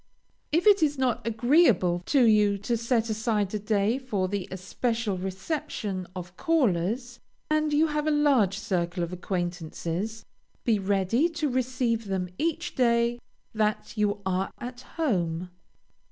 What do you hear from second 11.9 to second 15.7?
them each day that you are at home.